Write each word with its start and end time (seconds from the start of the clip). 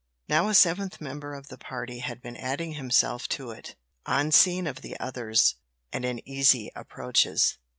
Now 0.27 0.49
a 0.49 0.55
seventh 0.55 0.99
member 0.99 1.35
of 1.35 1.49
the 1.49 1.59
party 1.59 1.99
had 1.99 2.23
been 2.23 2.35
adding 2.35 2.71
himself 2.71 3.27
to 3.37 3.51
it, 3.51 3.75
unseen 4.07 4.65
of 4.65 4.81
the 4.81 4.99
others, 4.99 5.57
and 5.93 6.03
in 6.03 6.27
easy 6.27 6.71
approaches. 6.75 7.59